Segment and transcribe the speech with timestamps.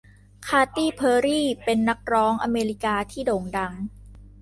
[0.47, 3.73] คาตี้เพอร์รี่เป็นนักร้องอเมริกาที่โด่งดัง